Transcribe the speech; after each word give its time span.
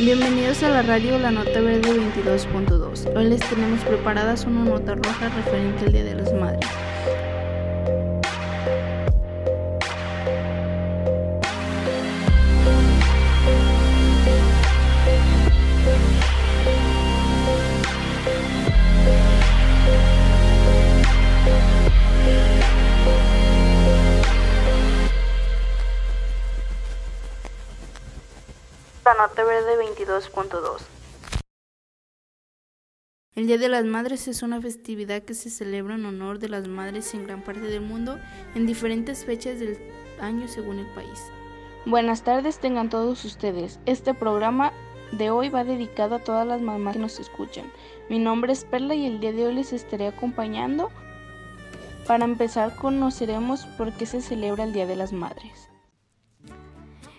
Bienvenidos 0.00 0.62
a 0.62 0.68
la 0.68 0.82
radio 0.82 1.18
La 1.18 1.30
Nota 1.30 1.60
Verde 1.60 1.90
22.2. 1.90 3.16
Hoy 3.16 3.24
les 3.30 3.40
tenemos 3.48 3.80
preparadas 3.84 4.44
una 4.44 4.64
nota 4.64 4.94
roja 4.94 5.30
referente 5.30 5.86
al 5.86 5.92
Día 5.92 6.04
de 6.04 6.14
las 6.16 6.32
Madres. 6.34 6.68
La 29.26 29.30
Nota 29.30 29.44
Verde 29.44 29.76
22.2 29.76 30.82
El 33.34 33.48
Día 33.48 33.58
de 33.58 33.68
las 33.68 33.84
Madres 33.84 34.28
es 34.28 34.44
una 34.44 34.60
festividad 34.60 35.22
que 35.24 35.34
se 35.34 35.50
celebra 35.50 35.96
en 35.96 36.06
honor 36.06 36.38
de 36.38 36.48
las 36.48 36.68
madres 36.68 37.12
en 37.12 37.24
gran 37.24 37.42
parte 37.42 37.62
del 37.62 37.80
mundo 37.80 38.20
en 38.54 38.66
diferentes 38.66 39.24
fechas 39.24 39.58
del 39.58 39.78
año 40.20 40.46
según 40.46 40.78
el 40.78 40.86
país. 40.94 41.24
Buenas 41.86 42.22
tardes 42.22 42.60
tengan 42.60 42.88
todos 42.88 43.24
ustedes. 43.24 43.80
Este 43.84 44.14
programa 44.14 44.72
de 45.10 45.30
hoy 45.30 45.48
va 45.48 45.64
dedicado 45.64 46.14
a 46.14 46.22
todas 46.22 46.46
las 46.46 46.60
mamás 46.60 46.94
que 46.94 47.02
nos 47.02 47.18
escuchan. 47.18 47.64
Mi 48.08 48.20
nombre 48.20 48.52
es 48.52 48.64
Perla 48.64 48.94
y 48.94 49.06
el 49.06 49.18
día 49.18 49.32
de 49.32 49.46
hoy 49.46 49.54
les 49.54 49.72
estaré 49.72 50.06
acompañando. 50.06 50.92
Para 52.06 52.26
empezar 52.26 52.76
conoceremos 52.76 53.66
por 53.76 53.92
qué 53.92 54.06
se 54.06 54.20
celebra 54.20 54.62
el 54.62 54.72
Día 54.72 54.86
de 54.86 54.94
las 54.94 55.12
Madres. 55.12 55.68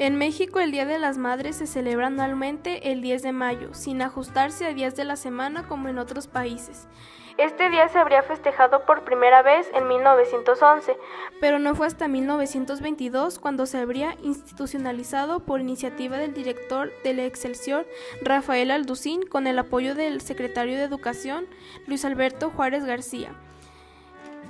En 0.00 0.16
México 0.16 0.60
el 0.60 0.70
Día 0.70 0.86
de 0.86 0.98
las 0.98 1.18
Madres 1.18 1.56
se 1.56 1.66
celebra 1.66 2.06
anualmente 2.06 2.90
el 2.90 3.02
10 3.02 3.20
de 3.20 3.32
mayo, 3.32 3.74
sin 3.74 4.00
ajustarse 4.00 4.64
a 4.64 4.72
días 4.72 4.96
de 4.96 5.04
la 5.04 5.14
semana 5.14 5.68
como 5.68 5.88
en 5.88 5.98
otros 5.98 6.26
países. 6.26 6.88
Este 7.36 7.68
día 7.68 7.86
se 7.90 7.98
habría 7.98 8.22
festejado 8.22 8.86
por 8.86 9.04
primera 9.04 9.42
vez 9.42 9.68
en 9.74 9.86
1911, 9.88 10.96
pero 11.38 11.58
no 11.58 11.74
fue 11.74 11.86
hasta 11.86 12.08
1922 12.08 13.38
cuando 13.38 13.66
se 13.66 13.76
habría 13.76 14.16
institucionalizado 14.22 15.40
por 15.40 15.60
iniciativa 15.60 16.16
del 16.16 16.32
director 16.32 16.90
del 17.04 17.18
Excelsior, 17.20 17.86
Rafael 18.22 18.70
Alducín, 18.70 19.26
con 19.26 19.46
el 19.46 19.58
apoyo 19.58 19.94
del 19.94 20.22
secretario 20.22 20.78
de 20.78 20.84
Educación, 20.84 21.46
Luis 21.86 22.06
Alberto 22.06 22.48
Juárez 22.48 22.86
García, 22.86 23.34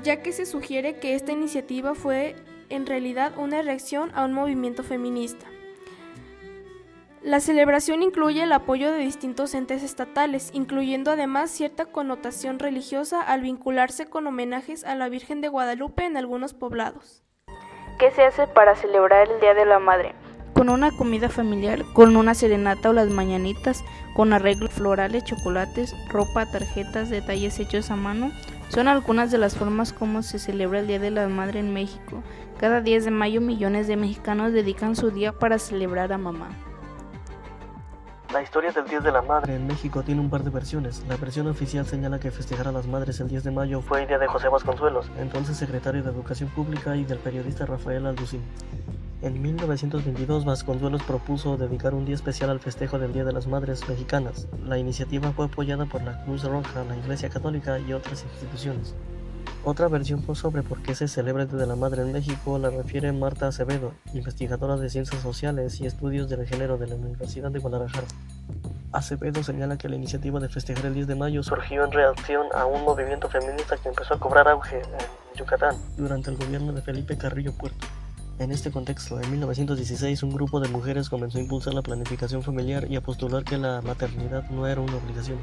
ya 0.04 0.22
que 0.22 0.30
se 0.30 0.46
sugiere 0.46 1.00
que 1.00 1.16
esta 1.16 1.32
iniciativa 1.32 1.96
fue 1.96 2.36
en 2.70 2.86
realidad 2.86 3.32
una 3.36 3.60
reacción 3.62 4.10
a 4.14 4.24
un 4.24 4.32
movimiento 4.32 4.82
feminista. 4.82 5.46
La 7.22 7.40
celebración 7.40 8.02
incluye 8.02 8.42
el 8.42 8.52
apoyo 8.52 8.90
de 8.90 8.98
distintos 8.98 9.52
entes 9.52 9.82
estatales, 9.82 10.48
incluyendo 10.54 11.10
además 11.10 11.50
cierta 11.50 11.84
connotación 11.84 12.58
religiosa 12.58 13.20
al 13.20 13.42
vincularse 13.42 14.06
con 14.06 14.26
homenajes 14.26 14.84
a 14.84 14.94
la 14.94 15.10
Virgen 15.10 15.42
de 15.42 15.48
Guadalupe 15.48 16.06
en 16.06 16.16
algunos 16.16 16.54
poblados. 16.54 17.22
¿Qué 17.98 18.10
se 18.12 18.22
hace 18.22 18.46
para 18.46 18.74
celebrar 18.74 19.28
el 19.28 19.38
Día 19.38 19.52
de 19.52 19.66
la 19.66 19.78
Madre? 19.78 20.14
Con 20.54 20.70
una 20.70 20.90
comida 20.92 21.28
familiar, 21.28 21.84
con 21.92 22.16
una 22.16 22.32
serenata 22.32 22.88
o 22.88 22.94
las 22.94 23.10
mañanitas, 23.10 23.84
con 24.14 24.32
arreglos 24.32 24.70
florales, 24.70 25.24
chocolates, 25.24 25.94
ropa, 26.08 26.46
tarjetas, 26.46 27.10
detalles 27.10 27.60
hechos 27.60 27.90
a 27.90 27.96
mano, 27.96 28.30
son 28.68 28.88
algunas 28.88 29.30
de 29.30 29.36
las 29.36 29.56
formas 29.56 29.92
como 29.92 30.22
se 30.22 30.38
celebra 30.38 30.78
el 30.78 30.86
Día 30.86 30.98
de 30.98 31.10
la 31.10 31.28
Madre 31.28 31.60
en 31.60 31.74
México. 31.74 32.22
Cada 32.60 32.82
10 32.82 33.06
de 33.06 33.10
mayo 33.10 33.40
millones 33.40 33.86
de 33.86 33.96
mexicanos 33.96 34.52
dedican 34.52 34.94
su 34.94 35.10
día 35.10 35.32
para 35.32 35.58
celebrar 35.58 36.12
a 36.12 36.18
mamá. 36.18 36.50
La 38.34 38.42
historia 38.42 38.70
del 38.70 38.84
Día 38.84 39.00
de 39.00 39.10
la 39.10 39.22
Madre 39.22 39.56
en 39.56 39.66
México 39.66 40.02
tiene 40.02 40.20
un 40.20 40.28
par 40.28 40.44
de 40.44 40.50
versiones. 40.50 41.02
La 41.08 41.16
versión 41.16 41.46
oficial 41.46 41.86
señala 41.86 42.20
que 42.20 42.30
festejar 42.30 42.68
a 42.68 42.72
las 42.72 42.86
madres 42.86 43.18
el 43.20 43.28
10 43.28 43.44
de 43.44 43.50
mayo 43.50 43.80
fue 43.80 44.02
idea 44.02 44.18
de 44.18 44.26
José 44.26 44.48
Vasconcelos, 44.48 45.10
entonces 45.18 45.56
secretario 45.56 46.02
de 46.02 46.10
Educación 46.10 46.50
Pública, 46.50 46.94
y 46.96 47.04
del 47.04 47.16
periodista 47.16 47.64
Rafael 47.64 48.04
Alducín. 48.04 48.42
En 49.22 49.40
1922 49.40 50.44
Vasconcelos 50.44 51.02
propuso 51.02 51.56
dedicar 51.56 51.94
un 51.94 52.04
día 52.04 52.14
especial 52.14 52.50
al 52.50 52.60
festejo 52.60 52.98
del 52.98 53.14
Día 53.14 53.24
de 53.24 53.32
las 53.32 53.46
Madres 53.46 53.88
Mexicanas. 53.88 54.48
La 54.66 54.76
iniciativa 54.76 55.32
fue 55.32 55.46
apoyada 55.46 55.86
por 55.86 56.02
la 56.02 56.22
Cruz 56.24 56.44
Roja, 56.44 56.84
la 56.84 56.98
Iglesia 56.98 57.30
Católica 57.30 57.78
y 57.78 57.94
otras 57.94 58.22
instituciones. 58.22 58.94
Otra 59.64 59.88
versión 59.88 60.22
sobre 60.34 60.62
por 60.62 60.82
qué 60.82 60.94
se 60.94 61.06
celebra 61.06 61.42
el 61.42 61.48
Día 61.50 61.58
de 61.58 61.66
la 61.66 61.76
Madre 61.76 62.02
en 62.02 62.12
México 62.12 62.58
la 62.58 62.70
refiere 62.70 63.12
Marta 63.12 63.48
Acevedo, 63.48 63.92
investigadora 64.14 64.76
de 64.76 64.88
Ciencias 64.88 65.20
Sociales 65.20 65.80
y 65.80 65.86
Estudios 65.86 66.30
del 66.30 66.46
Género 66.46 66.78
de 66.78 66.86
la 66.86 66.94
Universidad 66.94 67.50
de 67.50 67.58
Guadalajara. 67.58 68.06
Acevedo 68.92 69.42
señala 69.42 69.76
que 69.76 69.88
la 69.88 69.96
iniciativa 69.96 70.40
de 70.40 70.48
festejar 70.48 70.86
el 70.86 70.94
10 70.94 71.06
de 71.08 71.14
mayo 71.14 71.42
surgió 71.42 71.84
en 71.84 71.92
reacción 71.92 72.46
a 72.54 72.64
un 72.64 72.82
movimiento 72.84 73.28
feminista 73.28 73.76
que 73.76 73.90
empezó 73.90 74.14
a 74.14 74.18
cobrar 74.18 74.48
auge 74.48 74.78
en 74.78 75.38
Yucatán 75.38 75.76
durante 75.96 76.30
el 76.30 76.38
gobierno 76.38 76.72
de 76.72 76.82
Felipe 76.82 77.16
Carrillo 77.18 77.52
Puerto. 77.52 77.86
En 78.40 78.52
este 78.52 78.70
contexto, 78.70 79.20
en 79.20 79.30
1916 79.30 80.22
un 80.22 80.32
grupo 80.32 80.60
de 80.60 80.68
mujeres 80.68 81.10
comenzó 81.10 81.36
a 81.36 81.42
impulsar 81.42 81.74
la 81.74 81.82
planificación 81.82 82.42
familiar 82.42 82.90
y 82.90 82.96
a 82.96 83.02
postular 83.02 83.44
que 83.44 83.58
la 83.58 83.82
maternidad 83.82 84.48
no 84.48 84.66
era 84.66 84.80
una 84.80 84.96
obligación. 84.96 85.38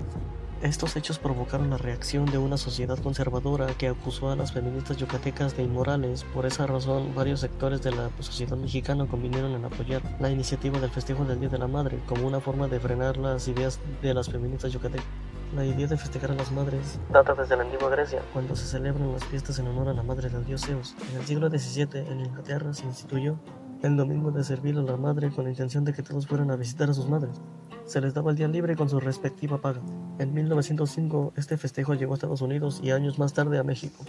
Estos 0.63 0.95
hechos 0.95 1.19
provocaron 1.19 1.69
la 1.69 1.77
reacción 1.77 2.25
de 2.25 2.39
una 2.39 2.57
sociedad 2.57 2.97
conservadora 2.97 3.67
que 3.77 3.87
acusó 3.87 4.31
a 4.31 4.35
las 4.35 4.53
feministas 4.53 4.97
yucatecas 4.97 5.55
de 5.55 5.61
inmorales. 5.61 6.23
Por 6.33 6.47
esa 6.47 6.65
razón, 6.65 7.13
varios 7.13 7.41
sectores 7.41 7.83
de 7.83 7.91
la 7.91 8.09
sociedad 8.19 8.57
mexicana 8.57 9.05
convinieron 9.05 9.51
en 9.51 9.65
apoyar 9.65 10.01
la 10.19 10.31
iniciativa 10.31 10.79
del 10.79 10.89
festejo 10.89 11.25
del 11.25 11.39
Día 11.39 11.49
de 11.49 11.59
la 11.59 11.67
Madre 11.67 11.99
como 12.07 12.25
una 12.25 12.39
forma 12.39 12.67
de 12.67 12.79
frenar 12.79 13.17
las 13.17 13.47
ideas 13.47 13.79
de 14.01 14.15
las 14.15 14.29
feministas 14.29 14.73
yucatecas. 14.73 15.05
La 15.55 15.63
idea 15.63 15.85
de 15.85 15.95
festejar 15.95 16.31
a 16.31 16.35
las 16.35 16.51
madres 16.51 16.99
data 17.13 17.35
desde 17.35 17.55
la 17.55 17.63
antigua 17.63 17.89
Grecia, 17.89 18.21
cuando 18.33 18.55
se 18.55 18.65
celebran 18.65 19.13
las 19.13 19.23
fiestas 19.25 19.59
en 19.59 19.67
honor 19.67 19.89
a 19.89 19.93
la 19.93 20.03
madre 20.03 20.29
del 20.29 20.43
dios 20.43 20.65
Zeus. 20.65 20.95
En 21.11 21.19
el 21.19 21.25
siglo 21.25 21.49
XVII, 21.49 21.99
en 21.99 22.19
Inglaterra, 22.19 22.73
se 22.73 22.83
instituyó 22.83 23.39
el 23.83 23.95
domingo 23.95 24.31
de 24.31 24.43
servir 24.43 24.75
a 24.77 24.81
la 24.81 24.97
madre 24.97 25.29
con 25.29 25.45
la 25.45 25.51
intención 25.51 25.85
de 25.85 25.93
que 25.93 26.01
todos 26.01 26.25
fueran 26.25 26.49
a 26.49 26.55
visitar 26.55 26.89
a 26.89 26.93
sus 26.93 27.07
madres 27.07 27.39
se 27.87 28.01
les 28.01 28.13
daba 28.13 28.31
el 28.31 28.37
día 28.37 28.47
libre 28.47 28.75
con 28.75 28.89
su 28.89 28.99
respectiva 28.99 29.57
paga. 29.57 29.81
En 30.19 30.33
1905 30.33 31.33
este 31.35 31.57
festejo 31.57 31.95
llegó 31.95 32.13
a 32.13 32.15
Estados 32.15 32.41
Unidos 32.41 32.79
y 32.83 32.91
años 32.91 33.17
más 33.17 33.33
tarde 33.33 33.57
a 33.57 33.63
México. 33.63 34.03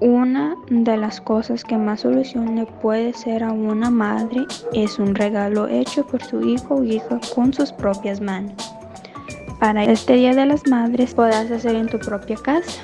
Una 0.00 0.56
de 0.68 0.96
las 0.96 1.20
cosas 1.20 1.62
que 1.62 1.78
más 1.78 2.00
solución 2.00 2.56
le 2.56 2.66
puede 2.66 3.12
ser 3.12 3.44
a 3.44 3.52
una 3.52 3.90
madre 3.90 4.44
es 4.72 4.98
un 4.98 5.14
regalo 5.14 5.68
hecho 5.68 6.06
por 6.06 6.22
su 6.22 6.40
hijo 6.46 6.74
o 6.76 6.84
hija 6.84 7.20
con 7.34 7.54
sus 7.54 7.72
propias 7.72 8.20
manos. 8.20 8.74
Para 9.60 9.84
este 9.84 10.14
Día 10.14 10.34
de 10.34 10.46
las 10.46 10.66
Madres 10.66 11.14
podrás 11.14 11.50
hacer 11.50 11.76
en 11.76 11.86
tu 11.86 11.98
propia 11.98 12.36
casa. 12.36 12.82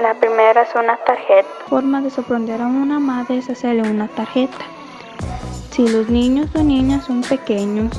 La 0.00 0.14
primera 0.14 0.62
es 0.62 0.74
una 0.74 0.96
tarjeta. 1.04 1.48
Forma 1.68 2.00
de 2.00 2.10
sorprender 2.10 2.60
a 2.60 2.66
una 2.66 2.98
madre 2.98 3.38
es 3.38 3.50
hacerle 3.50 3.82
una 3.90 4.08
tarjeta. 4.08 4.73
Si 5.74 5.88
los 5.88 6.08
niños 6.08 6.48
o 6.54 6.62
niñas 6.62 7.04
son 7.06 7.22
pequeños, 7.22 7.90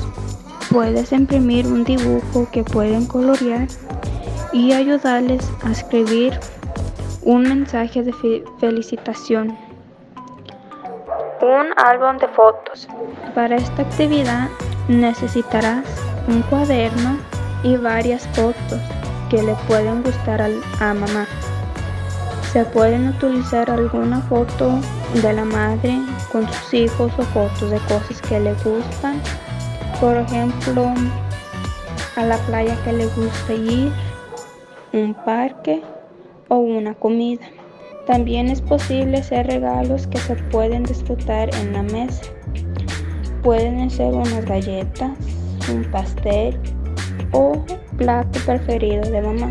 puedes 0.70 1.12
imprimir 1.12 1.66
un 1.66 1.84
dibujo 1.84 2.48
que 2.50 2.64
pueden 2.64 3.04
colorear 3.04 3.68
y 4.50 4.72
ayudarles 4.72 5.46
a 5.62 5.72
escribir 5.72 6.40
un 7.20 7.42
mensaje 7.42 8.02
de 8.02 8.14
felicitación. 8.58 9.58
Un 11.42 11.66
álbum 11.76 12.16
de 12.16 12.28
fotos. 12.28 12.88
Para 13.34 13.56
esta 13.56 13.82
actividad 13.82 14.48
necesitarás 14.88 15.84
un 16.28 16.40
cuaderno 16.44 17.18
y 17.62 17.76
varias 17.76 18.26
fotos 18.28 18.80
que 19.28 19.42
le 19.42 19.54
pueden 19.68 20.02
gustar 20.02 20.40
a 20.40 20.94
mamá. 20.94 21.26
Se 22.54 22.64
pueden 22.64 23.08
utilizar 23.08 23.70
alguna 23.70 24.22
foto 24.22 24.78
de 25.20 25.32
la 25.34 25.44
madre 25.44 26.00
con 26.32 26.46
sus 26.52 26.74
hijos 26.74 27.12
o 27.18 27.22
fotos 27.22 27.70
de 27.70 27.78
cosas 27.80 28.20
que 28.22 28.40
le 28.40 28.52
gustan. 28.54 29.20
Por 30.00 30.16
ejemplo, 30.16 30.92
a 32.16 32.22
la 32.22 32.36
playa 32.46 32.76
que 32.84 32.92
le 32.92 33.06
gusta 33.06 33.54
ir, 33.54 33.92
un 34.92 35.14
parque 35.24 35.82
o 36.48 36.56
una 36.56 36.94
comida. 36.94 37.46
También 38.06 38.48
es 38.48 38.60
posible 38.60 39.18
hacer 39.18 39.46
regalos 39.46 40.06
que 40.06 40.18
se 40.18 40.36
pueden 40.36 40.84
disfrutar 40.84 41.54
en 41.56 41.72
la 41.72 41.82
mesa. 41.82 42.22
Pueden 43.42 43.90
ser 43.90 44.12
unas 44.12 44.44
galletas, 44.44 45.10
un 45.72 45.84
pastel 45.90 46.58
o 47.32 47.64
plato 47.96 48.38
preferido 48.44 49.02
de 49.10 49.22
mamá 49.22 49.50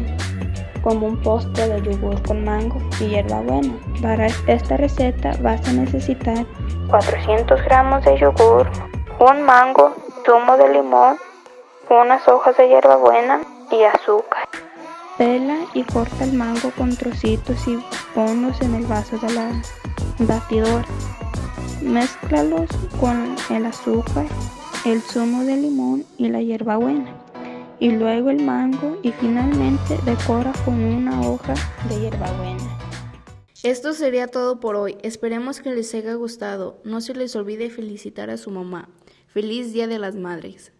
como 0.85 1.07
un 1.07 1.21
postre 1.23 1.67
de 1.67 1.81
yogur 1.81 2.21
con 2.21 2.45
mango 2.45 2.77
y 3.01 3.05
hierbabuena. 3.05 3.73
Para 4.03 4.27
esta 4.27 4.77
receta 4.77 5.35
vas 5.41 5.67
a 5.67 5.73
necesitar 5.73 6.45
400 6.95 7.61
gramos 7.65 8.05
de 8.05 8.17
yogur, 8.17 8.69
un 9.19 9.41
mango, 9.43 9.93
zumo 10.25 10.55
de 10.55 10.69
limón, 10.69 11.17
unas 11.89 12.25
hojas 12.29 12.55
de 12.55 12.69
hierbabuena 12.69 13.41
y 13.69 13.83
azúcar. 13.83 14.47
Pela 15.17 15.57
y 15.73 15.83
corta 15.83 16.23
el 16.23 16.31
mango 16.31 16.71
con 16.77 16.95
trocitos 16.95 17.67
y 17.67 17.83
ponlos 18.13 18.61
en 18.61 18.75
el 18.75 18.85
vaso 18.85 19.17
de 19.17 19.29
la 19.33 19.51
batidora. 20.19 20.85
Mézclalos 21.81 22.69
con 23.01 23.35
el 23.49 23.65
azúcar, 23.65 24.27
el 24.85 25.01
zumo 25.01 25.43
de 25.43 25.57
limón 25.57 26.05
y 26.17 26.29
la 26.29 26.39
hierbabuena. 26.39 27.11
Y 27.77 27.91
luego 27.91 28.29
el 28.29 28.41
mango 28.41 28.95
y 29.03 29.11
finalmente 29.11 29.99
decora 30.05 30.53
con 30.63 30.81
una 30.81 31.27
hoja 31.27 31.55
de 31.89 31.99
hierbabuena. 31.99 32.84
Esto 33.65 33.93
sería 33.93 34.27
todo 34.27 34.59
por 34.59 34.75
hoy. 34.75 34.95
Esperemos 35.01 35.59
que 35.59 35.71
les 35.71 35.91
haya 35.95 36.13
gustado. 36.13 36.79
No 36.83 37.01
se 37.01 37.15
les 37.15 37.35
olvide 37.35 37.71
felicitar 37.71 38.29
a 38.29 38.37
su 38.37 38.51
mamá. 38.51 38.89
Feliz 39.25 39.73
Día 39.73 39.87
de 39.87 39.97
las 39.97 40.13
Madres. 40.13 40.71